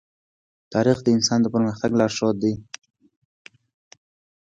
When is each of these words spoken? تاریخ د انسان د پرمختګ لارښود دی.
تاریخ 0.73 0.97
د 1.03 1.07
انسان 1.17 1.39
د 1.41 1.47
پرمختګ 1.55 1.91
لارښود 1.99 2.35
دی. 2.43 2.53